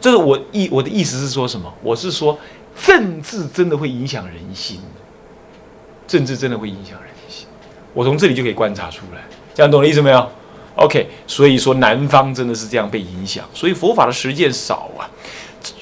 [0.00, 1.72] 这是我意我的意思是说什么？
[1.82, 2.38] 我是说，
[2.82, 4.80] 政治真的会影响人心，
[6.06, 7.46] 政治真的会影响人心。
[7.92, 9.22] 我从这里就可以观察出来，
[9.54, 10.26] 这样懂我意思没有
[10.76, 15.04] ？OK，所以说南方真的是这样被影响，所以佛法的实践少啊。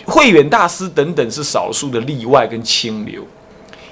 [0.04, 3.24] 慧远大师等等是少数的例外跟清流，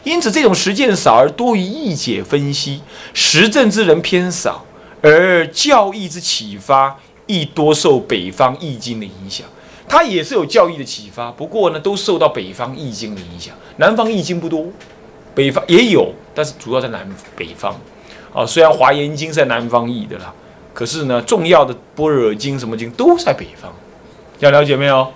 [0.02, 2.80] 因此这种实践少而多于义解分析，
[3.14, 4.64] 实证之人偏少，
[5.00, 9.46] 而教义之启发亦多受北方易经的影响。
[9.88, 13.54] 它也是有教义的启发，不过呢，都受到北方易经的影响。
[13.76, 14.66] 南方易经不多，
[15.34, 17.74] 北方也有，但是主要在南北方。
[18.34, 20.32] 啊，虽然华严经在南方译的啦，
[20.74, 23.72] 可是呢，重要的般若经什么经都在北方。
[24.40, 25.10] 要了解没有？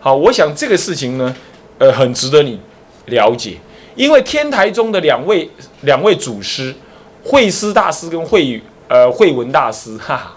[0.00, 1.36] 好，我想这个事情呢，
[1.78, 2.58] 呃，很值得你
[3.06, 3.58] 了解，
[3.94, 5.50] 因为天台中的两位
[5.82, 6.74] 两位祖师，
[7.22, 10.32] 慧思大师跟慧呃慧文大师，哈哈，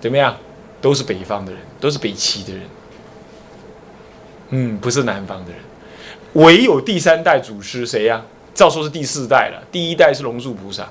[0.00, 0.36] 怎么样，
[0.80, 2.62] 都是北方的人，都是北齐的人，
[4.50, 5.60] 嗯，不是南方的人，
[6.34, 8.22] 唯有第三代祖师谁呀？
[8.54, 10.88] 照说是第四代了，第一代是龙树菩萨，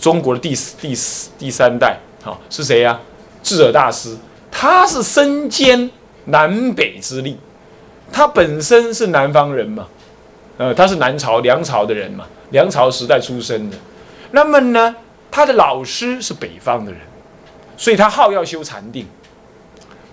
[0.00, 3.00] 中国的第四第四第三代，好是谁呀？
[3.42, 4.16] 智者大师，
[4.50, 5.90] 他是身兼。
[6.30, 7.38] 南北之力，
[8.12, 9.88] 他本身是南方人嘛，
[10.58, 13.76] 呃，他是南朝梁朝的人嘛，梁朝时代出生的。
[14.32, 14.94] 那么呢，
[15.30, 17.00] 他的老师是北方的人，
[17.78, 19.06] 所以他好要修禅定。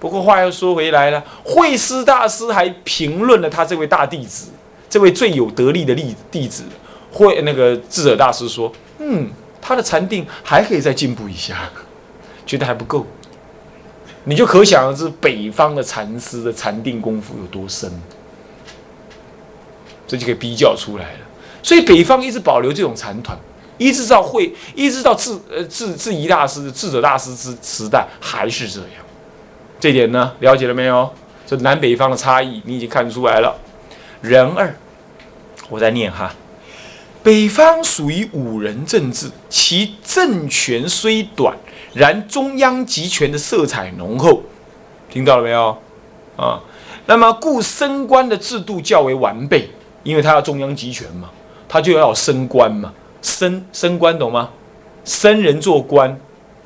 [0.06, 4.50] 不过话又说回来了，慧思大师还评论了他这位大弟子，
[4.88, 6.62] 这位最有得力的弟弟子，
[7.12, 9.28] 慧那个智者大师说，嗯，
[9.60, 11.72] 他的禅定还可以再进步一下，
[12.46, 13.08] 觉得还不够。
[14.26, 17.92] 你就可想而知，北方的禅师的禅定功夫有多深，
[20.06, 21.20] 这就可以比较出来了。
[21.64, 23.36] 所以北方一直保留这种禅团，
[23.80, 29.05] 一直到会，一直到智呃智智仪大师、智者大师之时代还是这样。
[29.86, 31.08] 这点呢，了解了没有？
[31.46, 33.56] 这南北方的差异，你已经看出来了。
[34.20, 34.76] 人二，
[35.70, 36.34] 我在念哈。
[37.22, 41.56] 北方属于五人政治，其政权虽短。
[41.94, 44.42] 然中央集权的色彩浓厚，
[45.08, 45.78] 听到了没有？
[46.36, 46.60] 啊，
[47.06, 49.70] 那么故升官的制度较为完备，
[50.02, 51.30] 因为他要中央集权嘛，
[51.70, 54.50] 他就要升官嘛，升升官懂吗？
[55.04, 56.20] 升人做官，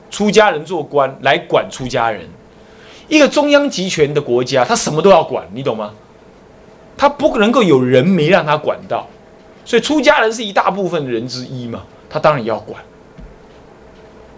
[0.09, 2.25] 出家人做官来管出家人。
[3.09, 5.91] 一个中央集权的国家，他什么都要管，你懂吗？
[6.95, 9.07] 他不能够有人没让他管到，
[9.65, 12.81] 所以出家人是一大部分人之一嘛，他当然要管。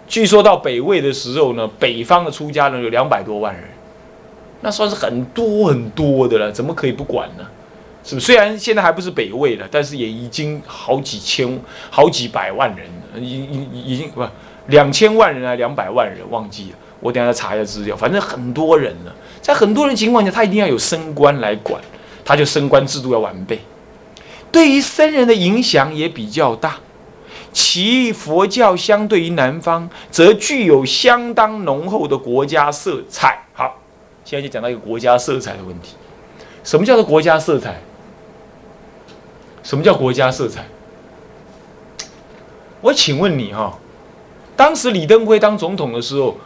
[0.08, 3.64] 据说到北魏的时候呢，北方的出家人有两百多万人，
[4.60, 7.44] 那算是很多很多的了，怎么可以不管呢？
[8.04, 8.26] 是不是？
[8.26, 11.60] 虽然现在还不是北魏了，但是也已经好几千、
[11.90, 14.22] 好几百万人了，已已已经不
[14.66, 17.94] 两千万人啊，两百万人忘记了，我等下再查一下资料。
[17.94, 21.82] 反正很多人了，在很多人情况下，他一定要有升官来管，
[22.24, 23.60] 他就升官制度要完备，
[24.50, 26.76] 对于僧人的影响也比较大。
[27.52, 33.44] 其佛教相对于南方，则具有相当浓厚的国家色彩。
[33.52, 33.78] 好，
[34.24, 35.96] 现在就讲到一个国家色彩的问题。
[36.64, 37.82] 什么叫做国家色彩？
[39.62, 40.64] 什么叫国家色彩？
[42.80, 43.78] 我请问你哈，
[44.56, 46.38] 当时李登辉当总统的时候，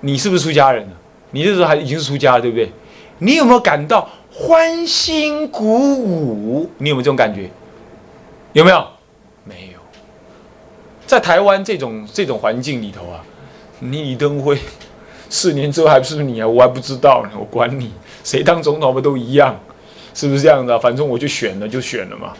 [0.00, 0.96] 你是不是出家人了？
[1.30, 2.70] 你那时候还已经是出家了，对不对？
[3.18, 6.70] 你有没有感到欢欣鼓舞？
[6.78, 7.50] 你有没有这种感觉？
[8.52, 8.86] 有没有？
[9.44, 9.78] 没有。
[11.06, 13.24] 在台湾这种这种环境里头啊，
[13.80, 14.58] 你李登辉
[15.28, 16.46] 四年之后还不是你啊？
[16.46, 17.92] 我还不知道呢，我管你
[18.22, 19.58] 谁当总统不都一样，
[20.14, 20.78] 是不是这样的？
[20.78, 22.32] 反正我就选了就选了嘛，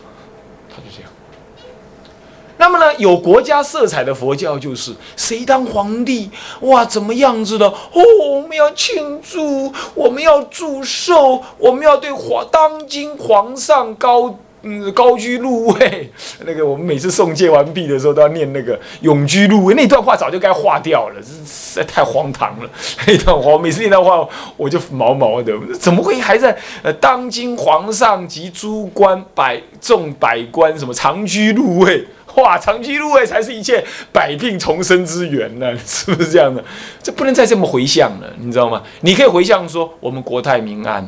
[2.59, 6.29] 那么呢，有国家色彩的佛教就是谁当皇帝
[6.61, 8.03] 哇，怎么样子的哦？
[8.29, 14.37] 我们要庆祝，我们要祝寿，我们要对皇当今皇上高。
[14.61, 16.11] 嗯，高居入位，
[16.45, 22.69] 那个我们每次送戒完毕的时候都要念那个永居入位，那段话早就该划掉了，实在太荒唐了。
[23.07, 24.27] 那段话每次念那话
[24.57, 32.05] 我就毛毛的，怎么会还在呃当今皇上及诸官百众百官什么长居入位？
[32.35, 36.63] 哇，长居禄位才是一切百病重生之源呢， 是不是这样的？
[37.01, 38.81] 这不能再这么回向了，你知道吗？
[39.01, 41.07] 你可以回向说我们国泰民安，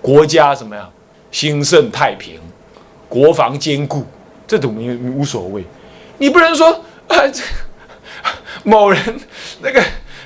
[0.00, 0.88] 国家什么呀，
[1.30, 2.40] 兴盛太平。
[3.08, 4.06] 国防坚固，
[4.46, 5.62] 这都没无所谓。
[6.16, 6.70] 你不能说
[7.08, 7.42] 啊，这
[8.64, 8.98] 某人
[9.60, 9.82] 那个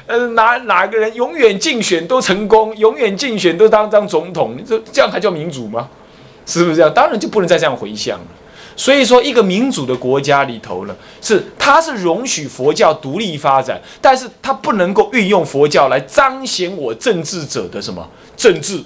[0.06, 5.88] 呃哪哪个人永远竞选都成功，永远竞选都当当总统，这这样还叫民主吗？
[6.46, 6.94] 是不是这样？
[6.94, 8.26] 当然就不能再这样回向了。
[8.76, 18.06] 所以说，一个民主的国家里头呢，是它是容许佛教独立发展，但是它不能够运用佛教来彰显我政治者的什么
[18.36, 18.78] 政治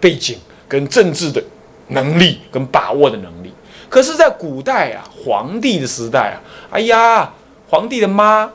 [0.00, 0.36] 背景
[0.66, 1.40] 跟政治的
[1.88, 3.52] 能力跟把握的能力。
[3.88, 6.42] 可是，在古代啊，皇帝的时代啊，
[6.72, 7.32] 哎呀，
[7.70, 8.50] 皇帝的妈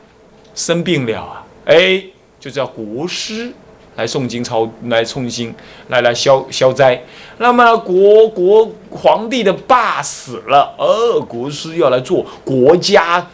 [0.54, 2.04] 生病了啊，哎，
[2.38, 3.50] 就叫国师
[3.96, 5.54] 来诵经抄，来诵经，
[5.88, 7.02] 来来消消灾。
[7.38, 13.26] 那么国国皇帝的爸死了，呃，国师要来做国家，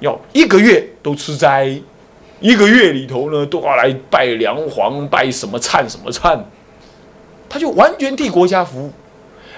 [0.00, 1.78] 要一个月都吃斋，
[2.40, 6.38] 一个月里头呢都要来拜梁皇，拜什么忏什么忏，
[7.48, 8.92] 他就完全替国家服务，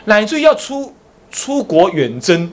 [0.05, 0.95] 乃至于要出。
[1.31, 2.51] 出国远征，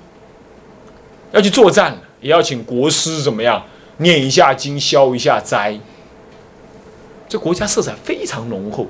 [1.31, 3.63] 要去作战，也要请国师怎么样
[3.99, 5.79] 念一下经，消一下灾。
[7.27, 8.87] 这国家色彩非常浓厚。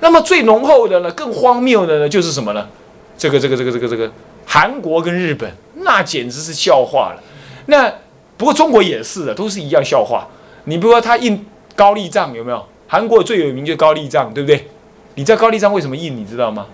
[0.00, 2.68] 那么最浓厚的呢，更荒谬的呢，就是什么呢？
[3.16, 4.10] 这个这个这个这个这个
[4.44, 7.22] 韩国跟日本，那简直是笑话了。
[7.66, 7.92] 那
[8.36, 10.26] 不过中国也是的，都是一样笑话。
[10.64, 11.46] 你比如说他印
[11.76, 12.66] 高丽账有没有？
[12.86, 14.66] 韩国最有名就高丽账，对不对？
[15.14, 16.16] 你知道高丽账为什么印？
[16.16, 16.66] 你知道吗？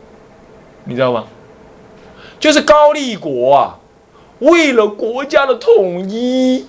[0.84, 1.26] 你知道吗？
[2.40, 3.78] 就是高丽国啊，
[4.40, 6.66] 为了国家的统一，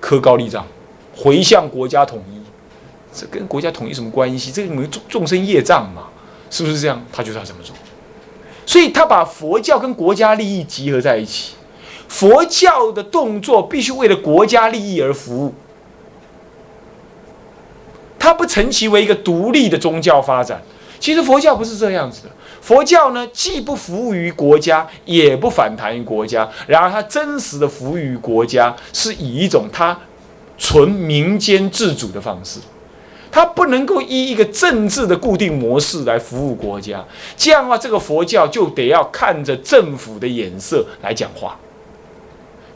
[0.00, 0.66] 刻高丽章，
[1.16, 2.42] 回向国家统一。
[3.14, 4.50] 这跟国家统一什么关系？
[4.50, 6.08] 这个没众众生业障嘛，
[6.50, 7.00] 是不是这样？
[7.12, 7.74] 他就是要这么做，
[8.66, 11.54] 所以他把佛教跟国家利益集合在一起。
[12.08, 15.54] 佛教的动作必须为了国家利益而服务，
[18.18, 20.62] 他不成其为一个独立的宗教发展。
[21.00, 22.30] 其实佛教不是这样子的。
[22.60, 26.48] 佛教呢，既不服务于国家，也不反弹于国家。
[26.66, 29.98] 然而，它真实的服务于国家，是以一种它
[30.56, 32.60] 纯民间自主的方式。
[33.34, 37.04] 它不能够依一个政治的固定模式来服务国家。
[37.36, 41.58] 这样的话，这个佛教就得要看着政府的眼色来讲话。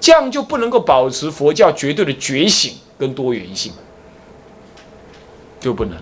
[0.01, 3.73] 这样就不能够保持佛教绝对的觉醒跟多元性，
[5.61, 5.97] 就不能。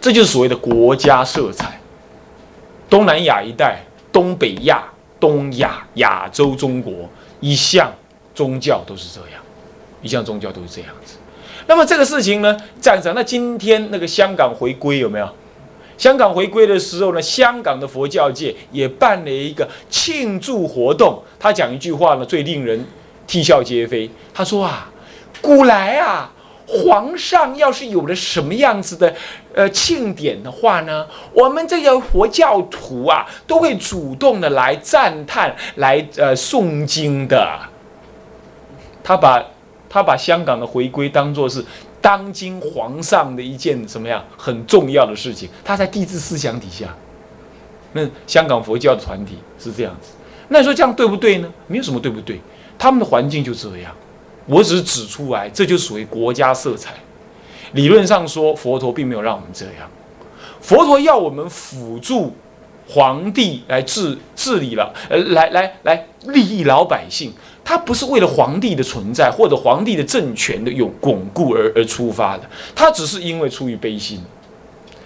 [0.00, 1.80] 这就是所谓的国家色彩。
[2.88, 3.80] 东南亚一带、
[4.12, 4.84] 东北亚、
[5.18, 7.92] 东亚、亚洲、中国，一向
[8.36, 9.42] 宗教都是这样，
[10.00, 11.16] 一向宗教都是这样子。
[11.66, 15.28] 那么这个事情呢，站长，那今天那个香港回归有没有？
[15.96, 21.22] 香港回归的时候呢，香港的佛教界也办了一个庆祝活动。
[21.38, 22.84] 他讲一句话呢，最令人
[23.26, 24.10] 啼笑皆非。
[24.32, 24.90] 他说啊，
[25.40, 26.30] 古来啊。
[26.66, 29.14] 皇上要是有了什么样子的
[29.54, 37.46] 呃庆典的话呢，我们这个佛教徒啊都会主动的来赞叹，来呃诵经的。
[39.04, 39.44] 他把
[39.94, 41.64] 他把香港的回归当做是
[42.00, 45.48] 当今皇上的一件什么样很重要的事情。
[45.64, 46.92] 他在帝制思想底下，
[47.92, 50.08] 那香港佛教的团体是这样子。
[50.48, 51.48] 那你说这样对不对呢？
[51.68, 52.40] 没有什么对不对，
[52.76, 53.94] 他们的环境就这样。
[54.46, 56.94] 我只是指出来，这就属于国家色彩。
[57.74, 59.88] 理论上说，佛陀并没有让我们这样。
[60.60, 62.34] 佛陀要我们辅助
[62.88, 67.32] 皇帝来治治理了，呃，来来来利益老百姓。
[67.64, 72.44] 他不是为了皇帝的存在或者皇帝的政权的有巩固而而出发的，
[72.74, 74.22] 他只是因为出于悲心。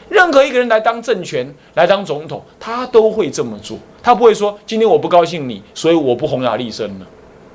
[0.09, 3.79] 任何一个人来当政权、来当总统，他都会这么做。
[4.03, 7.07] 他不会说今天我不高兴你，所以我不弘雅利身了。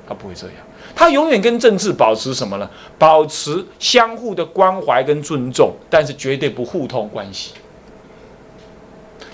[0.06, 0.56] 他不会这样。
[0.94, 2.70] 他永远跟政治保持什么呢？
[2.98, 7.52] 保持相互的关怀跟尊重，但是绝对不互通关系。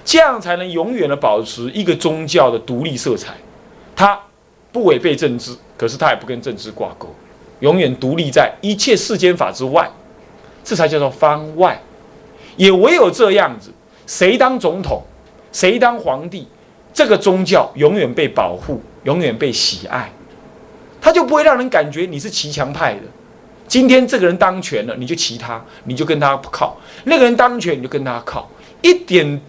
[0.02, 3.34] 这样才能永远的保持一个宗教的独立色彩。
[3.94, 4.18] 他
[4.72, 7.08] 不违背政治，可是他也不跟政治挂钩，
[7.60, 9.90] 永远独立在一切世间法之外。
[10.62, 11.80] 这才叫做方外。
[12.56, 13.70] 也唯有这样子，
[14.06, 15.02] 谁当总统，
[15.52, 16.46] 谁当皇帝，
[16.92, 20.12] 这个宗教永远被保护，永远被喜爱。
[21.00, 23.00] 他就不会让人感觉你是骑墙派的。
[23.66, 28.50] 今天这个人当权了，你就骑他，你就跟他靠；那个人当权，你就跟他靠，
[28.82, 29.40] 一点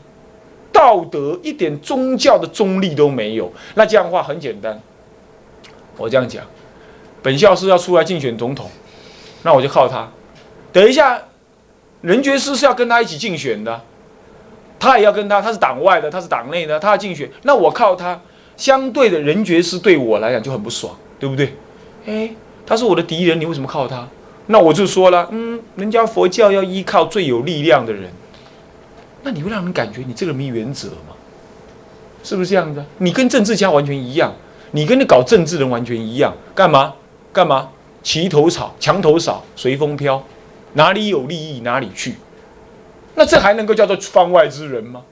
[0.72, 3.52] 道德、一点宗教的中立都没有。
[3.76, 4.80] 那这样的话很简单，
[5.98, 6.44] 我这样讲：
[7.22, 8.70] 本校是要出来竞选总统，
[9.44, 10.10] 那我就靠他。
[10.74, 11.22] 等一下，
[12.02, 13.82] 任觉师是要跟他一起竞选的，
[14.80, 18.20] 他也要跟他，他是党外的，他是党内的，他要竞选，那我靠他。
[18.58, 20.96] 相对的，任觉师对我来讲就很不爽。
[21.20, 21.54] 对不对？
[22.08, 22.32] 哎，
[22.66, 24.08] 他是我的敌人，你为什么靠他？
[24.48, 28.12] 那我就说了，嗯，人家佛教要依靠最有力量的人，
[29.22, 31.14] 那你会让人感觉你这个没原则吗？
[32.24, 32.84] 是不是这样的？
[32.98, 34.34] 你跟政治家完全一样，
[34.72, 36.94] 你跟那搞政治的人完全一样，干嘛？
[37.34, 37.70] 干嘛？
[38.04, 40.24] 齐头草，墙头草，随风飘，
[40.74, 42.16] 哪里有利益哪里去？
[43.16, 45.04] 那这还能够叫做方外之人吗？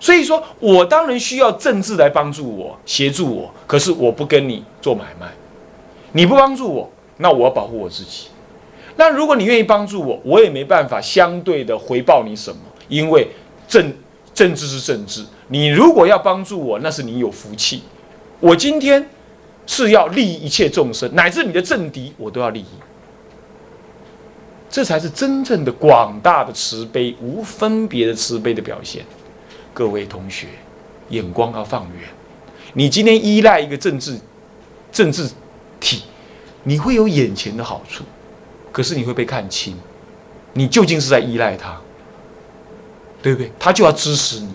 [0.00, 5.26] 所以说，我当然需要政治来帮助我、协助我，可是我不跟你做买卖，
[6.12, 8.28] 你不帮助我，那我要保护我自己。
[8.96, 13.28] 那如果你愿意帮助我，我也没办法相对的回报你什么，因为
[13.68, 13.92] 政
[14.32, 17.82] 政治是政治，你如果要帮助我，那是你有福气。
[18.40, 19.08] 我今天
[19.66, 22.66] 是要利益一切众生，乃至你的政敌，我都要利益。
[24.70, 29.04] 这才是真正的广大的慈悲，无分别的慈悲的表现。
[29.72, 30.46] 各位同学，
[31.08, 32.08] 眼光要放远。
[32.74, 34.18] 你今天依赖一个政治
[34.92, 35.28] 政治
[35.80, 36.02] 体，
[36.64, 38.04] 你会有眼前的好处，
[38.70, 39.74] 可是你会被看清。
[40.52, 41.80] 你究竟是在依赖他，
[43.22, 43.50] 对不对？
[43.58, 44.48] 他就要支持你。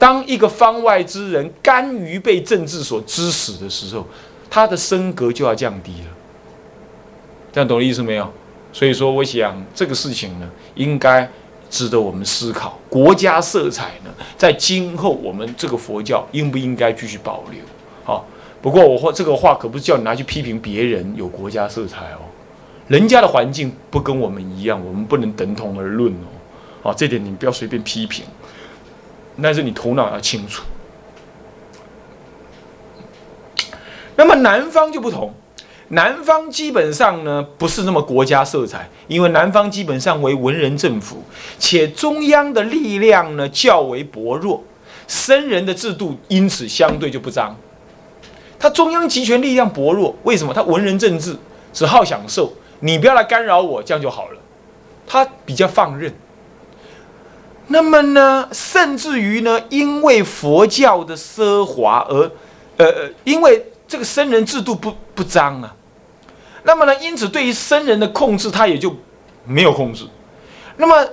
[0.00, 4.06] 当一个方外之人甘于被政治所支持的时候，
[4.48, 6.06] 他的升格就要降低了。
[7.52, 8.26] 这样懂我意思没有？
[8.72, 11.30] 所以说，我想这个事情呢，应该
[11.68, 12.78] 值得我们思考。
[12.88, 17.60] 国家色彩呢，在今后我们这个佛教应不应该继续保留？
[18.02, 18.24] 好，
[18.62, 22.24] 不过我话这个话可不是叫你拿去批评别人有国家色彩哦。
[22.88, 26.32] 人家的环境不跟我们一样，我们不能等同而论哦。
[26.82, 28.24] 好，这点你不要随便批评，
[29.42, 30.62] 但是你头脑要清楚。
[34.16, 35.34] 那么南方就不同。
[35.92, 41.24] 南方基本上呢不是那么国家色彩，因为南方基本上为文人政府，
[41.58, 44.62] 且中央的力量呢较为薄弱，
[45.08, 47.56] 僧人的制度因此相对就不彰。
[48.56, 50.54] 他中央集权力量薄弱，为什么？
[50.54, 51.36] 他文人政治
[51.72, 54.38] 只好享受，你不要来干扰我，这样就好了。
[55.06, 56.14] 他比较放任。
[57.72, 62.28] 那么呢，甚至于呢，因为佛教的奢华而，
[62.78, 65.72] 呃，因为这个僧人制度不不彰啊。
[66.64, 68.92] 那么呢，因此对于僧人的控制，他也就
[69.44, 70.04] 没有控制。
[70.78, 71.08] 那么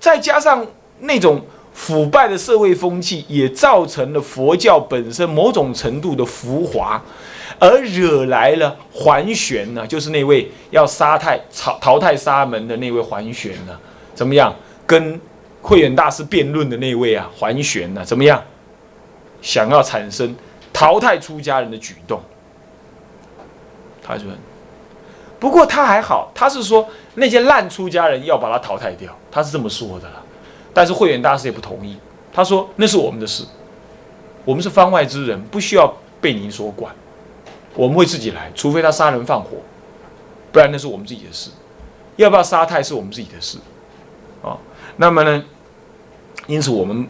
[0.00, 0.66] 再加上
[0.98, 1.40] 那种
[1.72, 7.00] 腐败的社会风气，也造成了佛教本身某种程度的浮华，
[7.60, 13.78] 而惹来了桓玄呢，就是那位要杀太淘淘汰沙门的那位桓玄呢，
[14.12, 14.52] 怎么样？
[14.84, 15.20] 跟
[15.62, 18.42] 慧远大师辩论的那位啊，桓玄呢，怎么样？
[19.42, 20.34] 想要产生
[20.72, 22.20] 淘汰出家人的举动，
[24.02, 24.26] 他说。
[25.38, 30.22] 不过他还好，他是说那些烂出家人要把他淘汰掉，他是这么说的了。
[30.74, 31.96] 但是慧远大师也不同意，
[32.30, 33.42] 他说那是我们的事，
[34.44, 35.90] 我们是方外之人，不需要
[36.20, 36.94] 被您所管，
[37.74, 39.56] 我们会自己来，除非他杀人放火，
[40.52, 41.50] 不然那是我们自己的事。
[42.16, 43.56] 要不要杀太是我们自己的事，
[45.00, 45.42] 那么呢，
[46.46, 47.08] 因此我们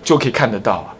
[0.00, 0.94] 就可以看得到啊。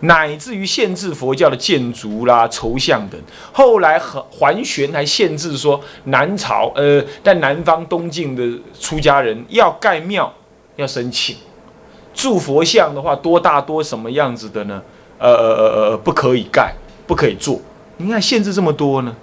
[0.00, 3.20] 乃至于限制佛教的建筑啦、筹像等，
[3.52, 10.32] 后来还桓玄还限制说，南朝呃，在南方东晋的出家人要盖庙
[10.76, 11.36] 要申请，
[12.14, 14.82] 铸佛像的话多大多什么样子的呢？
[15.18, 16.74] 呃呃呃呃，不可以盖，
[17.06, 17.60] 不可以做。
[17.98, 19.14] 你看限制这么多呢？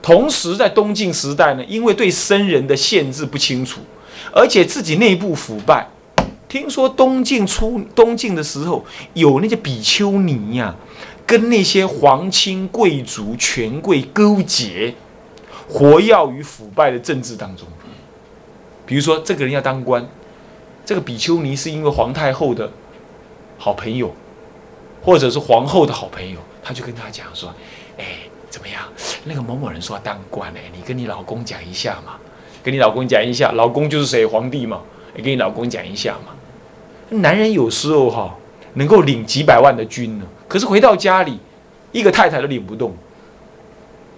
[0.00, 3.80] 同时在东晋时代呢，因为对僧人的限制不清楚，
[4.32, 5.86] 而且自己内部腐败。
[6.48, 10.74] 听说东晋初东晋的时候，有那些比丘尼呀，
[11.26, 14.94] 跟那些皇亲贵族权贵勾结，
[15.68, 17.68] 活跃于腐败的政治当中。
[18.86, 20.08] 比如说，这个人要当官，
[20.86, 22.72] 这个比丘尼是因为皇太后的
[23.58, 24.14] 好朋友，
[25.02, 27.52] 或者是皇后的好朋友，他就跟他讲说
[28.00, 28.82] ：“哎，怎么样？
[29.24, 32.16] 那个某某人说要当官，哎，你跟你老公讲一下嘛，
[32.68, 34.26] 跟你老公讲一下，老公就是谁？
[34.26, 34.82] 皇帝嘛，
[35.16, 36.34] 也跟你老公讲一下嘛。”
[37.22, 38.36] 男人有时候哈
[38.74, 41.38] 能够领几百万的军呢，可是回到家里，
[41.92, 42.94] 一个太太都领不动，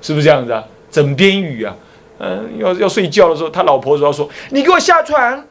[0.02, 0.64] 是不是这样子啊？
[0.90, 1.76] 枕边语啊，
[2.18, 5.44] 嗯，要要睡觉的时候，他老婆主要说：“你给我下床，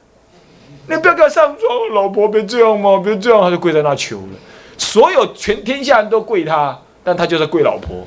[0.87, 4.37] 你不要给我上床，老婆别这样嘛，别这样。”他就跪在那求了，
[4.77, 8.05] 所有全天下人都跪他，但他就是跪老婆，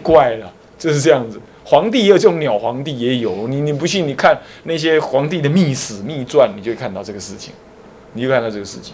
[0.00, 1.40] 怪了，就是这样子。
[1.64, 4.06] 皇帝也有这种鸟皇帝也有，你你不信？
[4.06, 7.52] 你看那些皇帝的秘史秘传，你就会看到这个事情。
[8.12, 8.92] 你就看到这个事情，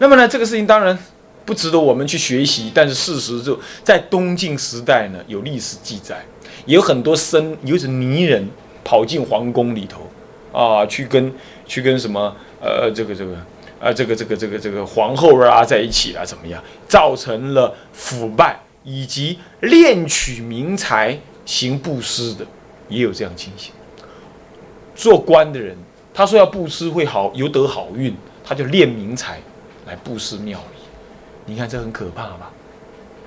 [0.00, 0.98] 那么呢，这个事情当然
[1.46, 6.22] 不值得我们去学习，但是事实就在东晋时代呢，有历史记载，
[6.66, 8.46] 也有很多僧，有是泥人
[8.84, 10.02] 跑进皇宫里头
[10.52, 11.32] 啊，去跟
[11.66, 13.34] 去跟什么呃这个这个
[13.80, 22.46] 啊这个这个这个这个皇后啊在一起啊，怎么样，造成了腐败以及敛取名财行布施的，
[22.88, 23.72] 也有这样情形。
[24.94, 25.76] 做官的人。
[26.12, 28.12] 他说要布施会好，有得好运，
[28.44, 29.40] 他就练名财
[29.86, 30.82] 来布施庙里。
[31.46, 32.50] 你看这很可怕吧？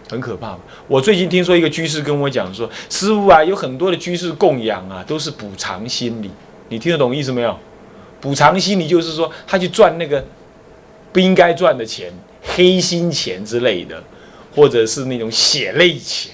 [0.10, 0.60] 很可怕吧？
[0.88, 6.30] 我最近听说一个居士跟我讲说，师傅啊，有很多的居士供养啊，都是补偿心理。
[6.68, 7.58] 你听得懂意思没有？
[8.20, 10.24] 补偿心理就是说，他去赚那个
[11.14, 14.04] 不应该赚的钱，黑心钱之类的，
[14.56, 16.32] 或者是那种血泪钱，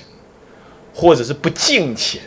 [0.93, 2.21] 或者是不敬钱。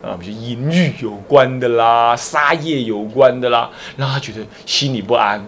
[0.00, 5.44] 啊，比如淫欲有关的啦，杀业有关的啦，让他觉得心里不安，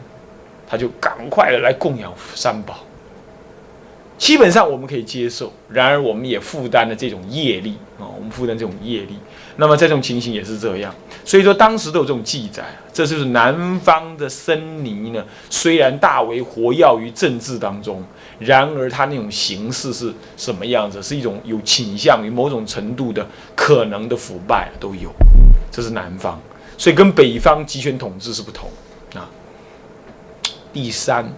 [0.69, 2.81] 他就赶快的来供养三宝。
[4.19, 9.17] 基本上我们可以接受，然而我们也负担了这种业力啊，我们负担这种业力。
[9.57, 10.93] 那么这种情形也是这样，
[11.25, 12.65] 所以说当时都有这种记载。
[12.93, 18.05] 这就是南方的僧尼呢，虽然大为活跃于政治当中，
[18.41, 21.01] 然而他那种形式是什么样子？
[21.01, 25.13] 是一种有倾向于某种程度的可能的腐败都有。
[25.71, 26.41] 这是南方，
[26.77, 28.69] 所以跟北方集权统治是不同
[29.15, 29.31] 啊。
[30.73, 31.31] 第三。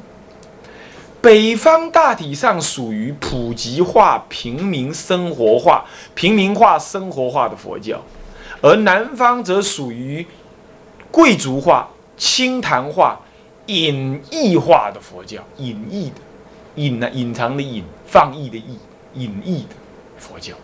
[1.21, 5.85] 北方大体上属于普及化、平民生活化、
[6.17, 8.03] 平民化生活化的佛教，
[8.61, 10.27] 而南方则属于
[11.13, 13.21] 贵族化、清谈化、
[13.67, 15.41] 隐逸化的佛教。
[15.59, 16.17] 隐逸的，
[16.77, 18.79] 隐呢，隐藏的隐，放逸的逸，
[19.15, 19.75] 隐逸的
[20.17, 20.55] 佛教。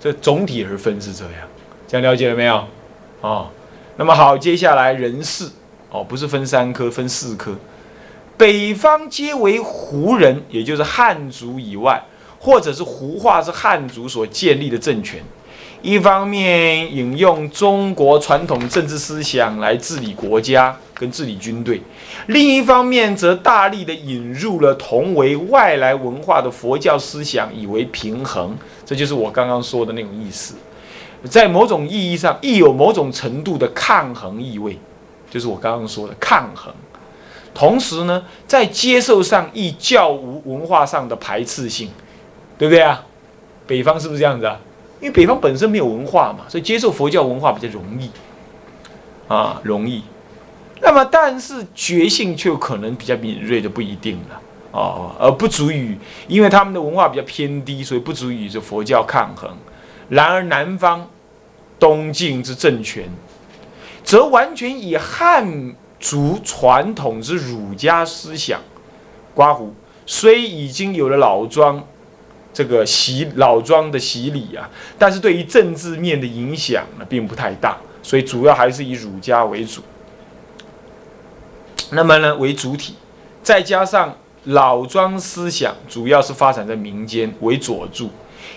[0.00, 1.48] 这总体而分是这样，
[1.86, 2.64] 这样了解了没有？
[3.20, 3.48] 哦，
[3.96, 5.48] 那么好，接下来人事
[5.90, 7.54] 哦，不是分三科，分四科。
[8.36, 12.02] 北方皆为胡人，也就是汉族以外，
[12.40, 15.22] 或者是胡化是汉族所建立的政权。
[15.82, 21.82] 一方面引用中国传统政治思想来治理国家跟治理军队，
[22.28, 28.56] 另一方面则大力的引入了同为外来文化的佛教思想，以为平衡。
[28.86, 30.54] 这就是我刚刚说的那种意思，
[31.24, 34.78] 在某种意义上亦有某种程度的抗衡意味，
[35.28, 36.72] 就是我刚刚说的抗衡。
[37.52, 41.90] 同时呢，在接受上亦较无文化上的排斥性，
[42.56, 43.04] 对不对啊？
[43.66, 44.60] 北方是不是这样子啊？
[45.02, 48.10] 因为北方本身没有文化嘛，所以接受佛教文化比较容易
[49.28, 50.02] 啊，容易。
[50.80, 54.40] 那么，但是觉性却可能比较敏锐的不一定了
[54.70, 59.50] 哦，而不足以，因为他们的文化比较偏低，所以不足以与佛教抗衡。
[60.08, 61.06] 然而，南方
[61.78, 63.04] 东晋之政权，
[64.02, 65.74] 则完全以汉。
[66.02, 68.60] 族传统之儒家思想，
[69.36, 69.72] 刮胡
[70.04, 71.80] 虽已经有了老庄
[72.52, 79.82] 这个洗老庄的洗礼啊，但是对于政治面的影响呢，并不太大，所以主要还是以儒家为主。
[81.90, 82.94] 那么呢，为主体，
[83.42, 88.10] 再加上老庄思想主要是发展在民间为佐助，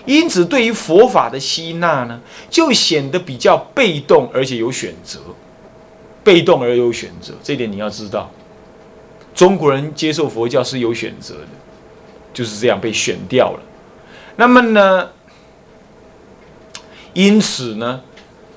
[0.04, 5.20] 因此对于佛法的吸纳呢，就显得比较被动，而且有选择。
[6.24, 8.28] 被动而有选择，这点你要知道。
[9.32, 11.48] 中国人接受佛教是有选择的，
[12.34, 13.60] 就是这样被选掉了。
[14.36, 15.08] 那么呢，
[17.14, 18.00] 因此呢，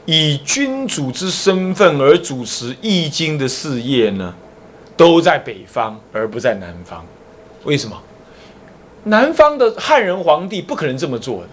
[0.06, 4.34] 以君主之身份而主持易经的事业呢，
[4.98, 7.06] 都在北方而不在南方。
[7.64, 7.98] 为什么？
[9.06, 11.50] 南方的汉人皇帝不可能这么做的，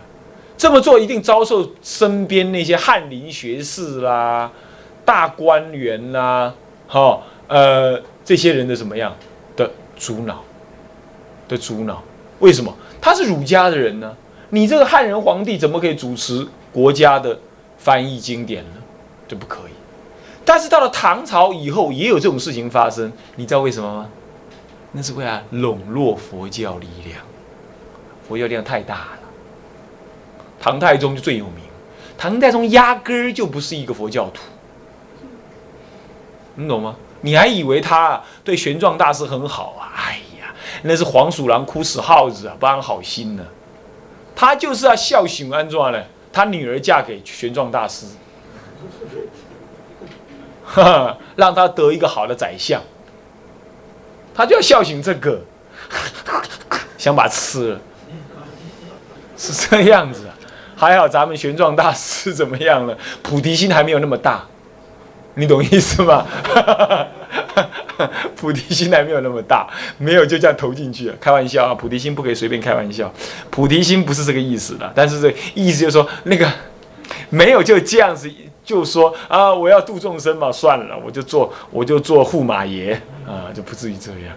[0.58, 4.50] 这么做一定遭受身边那些翰林学士啦。
[5.04, 6.52] 大官员啦，
[6.88, 9.16] 哈，呃，这些人的怎么样
[9.54, 10.42] 的阻挠
[11.46, 12.02] 的阻挠？
[12.38, 14.16] 为什么他是儒家的人呢？
[14.50, 17.38] 你这个汉人皇帝怎么可以主持国家的
[17.78, 18.70] 翻译经典呢？
[19.26, 19.72] 这不可以。
[20.44, 23.12] 但是到了唐朝以后，也有这种事情发生。
[23.34, 24.08] 你知道为什么吗？
[24.92, 27.18] 那是为了笼络佛教力量，
[28.26, 29.18] 佛教力量太大了。
[30.60, 31.64] 唐太宗就最有名，
[32.16, 34.42] 唐太宗压根儿就不是一个佛教徒。
[36.54, 36.96] 你懂吗？
[37.22, 39.92] 你还以为他对玄奘大师很好啊？
[39.96, 40.20] 哎，
[40.82, 43.44] 那是黄鼠狼哭死耗子啊，不安好心呢。
[44.34, 46.02] 他就是要孝敬安怎呢？
[46.32, 48.06] 他女儿嫁给玄奘大师，
[50.64, 52.82] 哈哈，让他得一个好的宰相。
[54.34, 55.40] 他就要孝敬这个，
[56.98, 57.80] 想把吃了，
[59.38, 60.34] 是这样子啊。
[60.76, 62.98] 还好咱们玄奘大师怎么样了？
[63.22, 64.44] 菩提心还没有那么大。
[65.38, 66.26] 你懂意思吗？
[68.36, 69.66] 菩提心还没有那么大，
[69.98, 71.14] 没有就这样投进去了。
[71.20, 73.12] 开玩笑啊，菩提心不可以随便开玩笑。
[73.50, 76.50] 菩提心不是这个意思的，但是这意思就是说，那个
[77.30, 78.30] 没有就这样子，
[78.64, 82.92] 就说啊，我要度众生嘛，算了，我就做，我就做驸马爷
[83.26, 84.34] 啊，就不至于这样，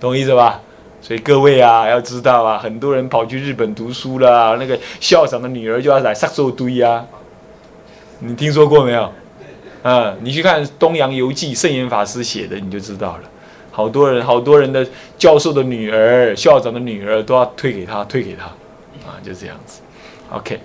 [0.00, 0.60] 懂意思吧？
[1.00, 7.04] 所以各位啊，要知道啊，很多人跑去日本读书了，那个校长的女儿就要来杀寿堆啊，
[8.20, 9.12] 你听说过没有？
[9.82, 13.22] 嗯，你去看《东洋游记》，圣严法师写的，你就知道了。
[13.70, 14.86] 好多人，好多人的
[15.18, 18.44] 教授的女儿、校长的女儿都要推给他，推给他，
[19.08, 19.80] 啊，就这样子。
[20.30, 20.60] OK，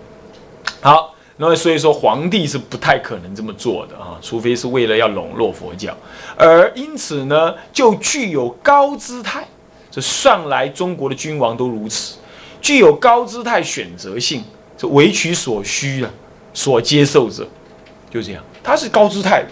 [0.81, 5.95] 好，那么所以说皇帝是不太可能这么做的啊，除非是为了要笼络佛教，
[6.37, 9.47] 而因此呢，就具有高姿态。
[9.89, 12.17] 这上来中国的君王都如此，
[12.61, 14.43] 具有高姿态选择性，
[14.77, 16.11] 这为取所需啊。
[16.53, 17.47] 所接受者，
[18.09, 19.45] 就这样，他是高姿态。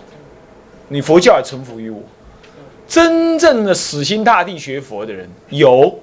[0.89, 2.03] 你佛教也臣服于我。
[2.85, 5.97] 真正的死心塌地学佛的人有，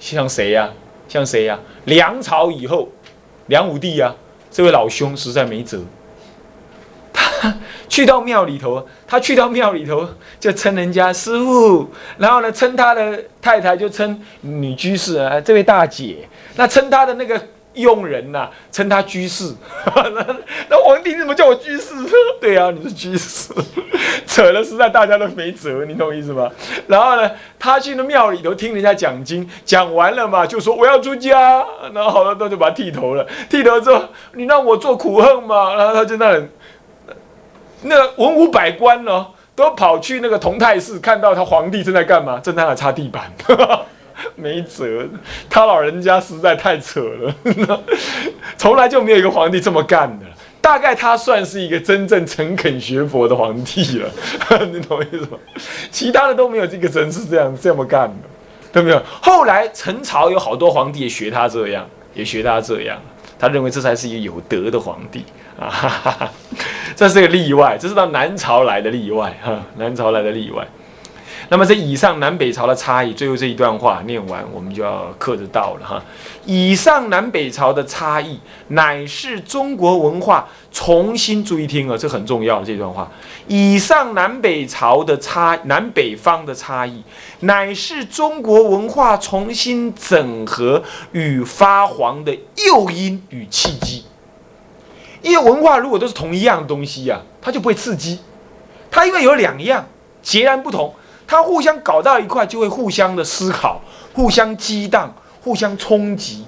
[0.00, 0.70] 像谁呀？
[1.06, 1.60] 像谁呀？
[1.84, 2.88] 梁朝以后，
[3.48, 4.14] 梁武帝呀，
[4.50, 5.78] 这位老兄实在没辙。
[7.12, 7.54] 他
[7.86, 10.08] 去到庙里头，他去到庙里头
[10.40, 17.38] 就称人家师傅，然后呢称他的太太就称女居士啊，这位大姐，那称他的那个。
[17.74, 19.54] 佣人呐，称他居士，
[20.68, 21.94] 那皇帝怎么叫我居士？
[22.40, 23.52] 对啊，你是居士，
[24.26, 26.50] 扯了实在大家都没辙，你懂我意思吗？
[26.86, 34.02] 然后呢，他去那庙里头听人家讲经，讲完了嘛，就说我要出家，然后好了，他就把他剃头了，剃头之后，
[34.34, 36.50] 你让我做苦恨嘛，然后他就那很，
[37.82, 42.38] 那文武百官呢，都跑去那个同泰寺，看到他皇帝正在干嘛？
[42.40, 43.32] 正在那擦地板。
[44.34, 45.08] 没辙，
[45.48, 47.82] 他老人家实在太扯了，
[48.56, 50.26] 从来就没有一个皇帝这么干的。
[50.60, 54.08] 大概他算是一个真正诚恳学佛的皇帝了，
[54.70, 55.36] 你懂我意思吗？
[55.90, 58.28] 其他的都没有这个人是这样这么干的，
[58.72, 59.02] 对没有？
[59.20, 62.96] 后来陈朝有好多皇帝也学他这样，也学他这样，
[63.36, 65.24] 他认为这才是一个有德的皇帝
[65.58, 66.30] 啊，
[66.94, 70.64] 这是个例外，这是到南朝来的例外哈，南朝来的例外。
[71.52, 76.02] 那么这以上南北朝的差异，最后这一段话念完，我们就要刻着到了哈。
[76.46, 83.06] 以上南北朝的差异，乃是中国文化重新注意听啊，这很重要这段话。
[83.48, 87.02] 以上南北朝的差，南北方的差异，
[87.40, 92.34] 乃是中国文化重新整合与发黄的
[92.66, 94.06] 诱因与契机。
[95.20, 98.20] 因为文化如果都是同一样东西呀，它就不会刺激。
[98.90, 99.86] 它因为有两样
[100.22, 100.94] 截然不同。
[101.32, 103.80] 它互相搞到一块，就会互相的思考，
[104.12, 106.44] 互相激荡，互相冲击，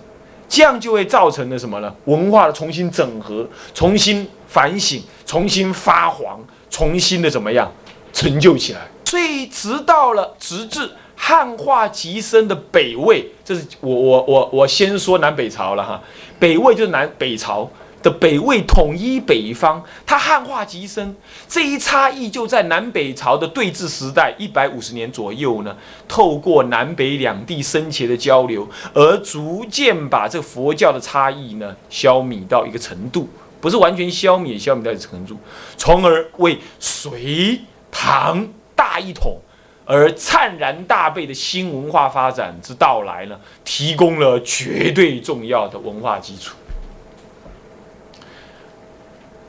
[0.46, 1.90] 这样就会造成了什么呢？
[2.04, 7.72] 文化的重新整合、重新反省、重新发黄、重新的怎么样
[8.12, 8.80] 成就起来？
[9.06, 15.98] 所以，直到了直至汉化极深的北魏，这是我我我我先说南北朝了哈，
[16.38, 17.70] 北魏就是南北朝。
[18.04, 21.16] 的北魏统一北方，它汉化极深，
[21.48, 25.74] 这一差异就在南北朝的对峙时代一百五十年左右呢，
[26.06, 33.26] 透过南北两地深切的交流，而逐渐把这佛教的差异呢消弭到一个程度，
[33.58, 35.38] 不是完全消灭，消弭到一个程度，
[35.78, 37.58] 从而为隋
[37.90, 39.38] 唐大一统
[39.86, 46.54] 而灿然大备的新文化发展之到来呢，提供了绝对重要的文化基础。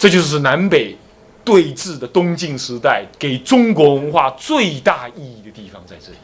[0.05, 0.95] 这就是南北
[1.43, 6.17] 对峙的东晋时代，给中国文化最大意义的地方在这里。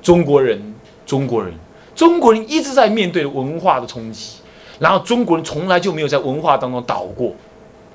[0.00, 0.74] 中国人，
[1.04, 1.52] 中国人，
[1.94, 4.36] 中国人一直在面对文化的冲击，
[4.78, 7.34] 然后中国人从来就没有在文化当中倒过，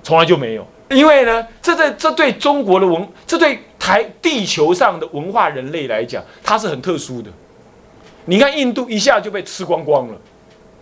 [0.03, 0.67] 从来就没有。
[0.91, 7.31] 因为呢，这在这对中国的文，这对台地球上的文化人类来讲，它是很特殊的。
[8.25, 10.15] 你看印度一下就被吃光光了，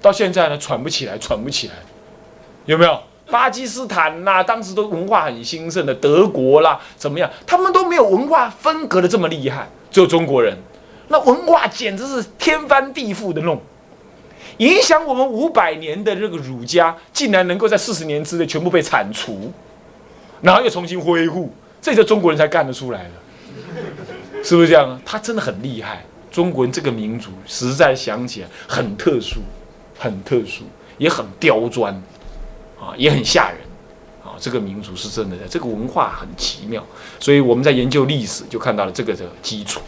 [0.02, 1.76] 到现在呢喘不起来，喘不起来，
[2.66, 3.00] 有没有？
[3.32, 7.32] 巴基斯坦呐，当时都文化很兴盛的，德国啦，怎么样？
[7.48, 10.56] 他们都没有文化分隔的这么厉害，只有中国人，
[11.08, 13.60] 那文化简直是天翻地覆的弄，
[14.58, 19.52] 影响我们五百年的这个儒家，竟然能够在四十年之内全部被铲除，
[20.42, 25.02] 然后又重新恢复，这就中国人才干得出来的，是不是这样啊？
[25.06, 29.40] 他真的很厉害，中国人这个民族实在想起来很特殊，
[29.98, 30.64] 很特殊，
[30.98, 32.02] 也很刁钻。
[32.82, 33.60] 啊，也很吓人，
[34.24, 36.84] 啊，这个民族是真的，这个文化很奇妙，
[37.20, 39.80] 所以我们在研究历史就看到了这个的基础。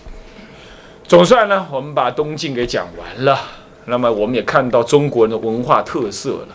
[1.08, 3.40] 总算呢，我们把东晋给讲完了，
[3.86, 6.50] 那么我们也看到中国人的文化特色了。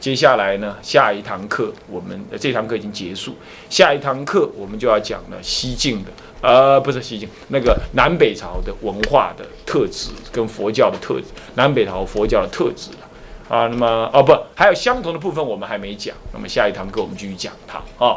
[0.00, 3.36] 接下来呢，下一堂课我们这堂课已经结束，
[3.70, 13.08] 下一堂课我们就要讲了西晋的，呃，不是西晋，那个南北朝的文化的特质跟佛教的特质，南北朝佛教的特质了。
[13.52, 17.76] 啊，那么哦不，还有相同的部分我们还没讲，那么下一堂课我们继续讲它。
[18.02, 18.16] 啊，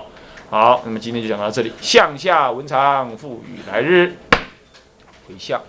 [0.50, 4.16] 好，那么今天就讲到这里，向下文长，赋予来日
[5.28, 5.62] 回向。